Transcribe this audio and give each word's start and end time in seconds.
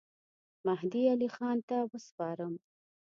مهدي 0.65 1.03
علي 1.13 1.29
خان 1.35 1.57
ته 1.69 1.77
وسپارم. 1.89 2.53